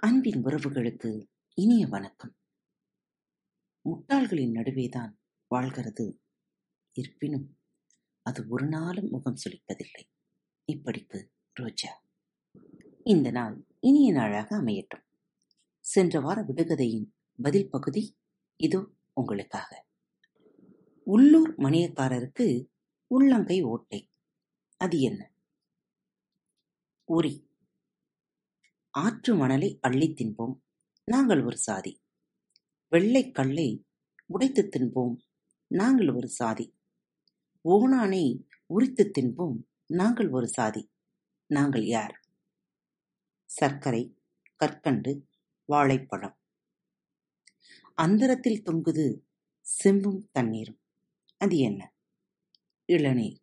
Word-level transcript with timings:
அன்பின் 0.00 0.44
உறவுகளுக்கு 0.44 1.26
இனிய 1.54 1.86
வணக்கம். 1.86 2.36
முட்டாள்களின் 3.84 4.50
நடுவேதான் 4.50 5.18
வாழ்கிறது. 5.46 6.20
இருப்பினும் 6.92 7.58
அது 8.22 8.44
ஒரு 8.48 8.66
நாளும் 8.66 9.08
முகம் 9.10 9.34
சுளிப்பதில்லை. 9.34 10.10
இப்படிக்கு 10.72 11.28
ரோஜா. 11.52 12.04
இந்த 13.04 13.30
நாள் 13.30 13.66
இனிய 13.80 14.12
நாளாக 14.12 14.56
அமையட்டும். 14.56 15.04
சென்ற 15.80 16.20
வார 16.20 16.42
விடுகதையின் 16.42 17.14
பதில் 17.42 17.70
பகுதி 17.70 18.18
இதோ 18.56 18.90
உங்களுக்காக. 19.12 19.86
உள்ளூர் 21.02 21.54
மணியக்காரருக்கு 21.56 22.68
உள்ளங்கை 23.06 23.62
ஓட்டை. 23.62 24.10
அது 24.76 25.00
என்ன? 25.00 25.32
உரி. 27.08 27.47
ஆற்று 28.98 29.36
மணலை 29.36 29.78
அள்ளித் 29.82 30.20
தின்போம். 30.20 30.60
நாங்கள் 31.04 31.44
ஒரு 31.44 31.56
சாதி. 31.56 32.02
வெள்ளைக் 32.88 33.34
கல்லை 33.34 33.86
உடைத்துத் 34.26 34.76
தின்போம். 34.76 35.16
நாங்கள் 35.66 36.10
ஒரு 36.10 36.28
சாதி. 36.28 36.78
ஓணானை 37.68 38.46
உரித்துத் 38.74 39.18
தின்போம். 39.18 39.56
நாங்கள் 39.86 40.30
ஒரு 40.30 40.48
சாதி. 40.48 40.90
நாங்கள் 41.46 41.86
யார்? 41.86 42.20
சர்க்கரை 43.44 44.18
கற்கண்டு 44.56 45.28
வாழைப்பழம். 45.64 46.38
அந்தரத்தில் 47.94 48.62
தொங்குது 48.62 49.20
செம்பும் 49.84 50.28
தண்ணீரும். 50.32 50.80
அது 51.36 51.56
என்ன? 51.56 51.94
இளநீர். 52.84 53.40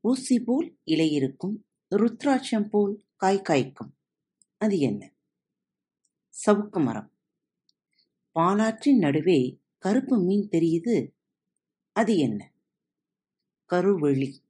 ஊசி 0.00 0.40
போல் 0.40 0.78
இலையிருக்கும் 0.86 1.64
ருத்ராட்சம் 1.90 2.68
போல் 2.68 3.06
காய் 3.16 3.42
காய்க்கும். 3.48 3.98
அது 4.62 4.78
என்ன? 4.78 5.14
சவுக்கு 6.46 6.84
மரம். 6.84 7.12
பாலாற்றின் 8.32 8.98
நடுவே 8.98 9.60
கருப்பு 9.78 10.18
மீன் 10.18 10.48
தெரியுது. 10.48 11.10
அது 11.92 12.16
என்ன? 12.18 12.52
கருவெளி. 13.64 14.44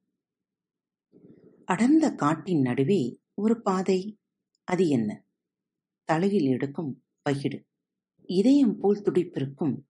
அடர்ந்த 1.65 2.11
காட்டின் 2.11 2.61
நடுவே 2.61 3.21
ஒரு 3.33 3.61
பாதை. 3.61 4.19
அது 4.63 4.87
என்ன? 4.87 5.25
தலையில் 6.03 6.45
எடுக்கும் 6.45 7.05
பகிடு. 7.29 7.65
இதயம் 8.25 8.77
போல் 8.77 9.01
துடிப்பிருக்கும். 9.01 9.81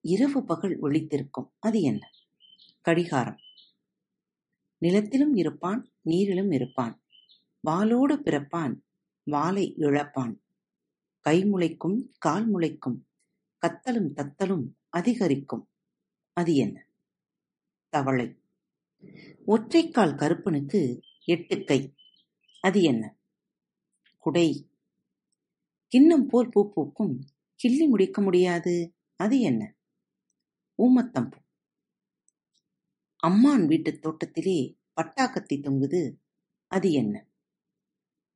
இரவு 0.00 0.44
பகல் 0.44 0.80
ஒழித்திருக்கும் 0.80 1.50
அது 1.58 1.80
என்ன? 1.80 2.10
கடிகாரம். 2.80 3.38
நிலத்திலும் 4.78 5.34
இருப்பான் 5.34 5.92
நீரிலும் 6.04 6.54
இருப்பான். 6.54 7.02
வாளோடு 7.60 8.16
பிறப்பான் 8.16 8.88
வாளை 9.30 9.74
இழப்பான். 9.78 10.40
கை 11.20 11.44
முளைக்கும் 11.44 12.12
கால் 12.18 12.52
முளைக்கும் 12.52 13.06
கத்தலும் 13.66 14.12
தத்தலும் 14.14 14.72
அதிகரிக்கும். 14.88 15.70
அது 16.32 16.54
என்ன? 16.54 16.86
தவளை. 17.88 18.40
ஒற்றைக்கால் 19.46 20.18
கருப்பனுக்கு 20.18 21.02
எட்டு 21.24 21.64
கை. 21.64 21.94
அது 22.60 22.82
என்ன? 22.82 23.18
குடை. 24.18 24.70
கிண்ணம் 25.86 26.26
போல் 26.26 26.48
பூ 26.48 26.72
பூக்கும் 26.72 27.24
கிள்ளி 27.54 27.86
முடிக்க 27.86 28.22
முடியாது. 28.22 28.94
அது 29.16 29.40
என்ன? 29.40 29.74
ஊமத்தம்பூ 30.78 31.38
அம்மான் 33.26 33.66
வீட்டுத் 33.66 34.02
தோட்டத்திலே 34.02 34.78
பட்டாக்கத்தி 34.96 35.54
தொங்குது. 35.54 36.14
அது 36.66 36.92
என்ன? 36.92 37.29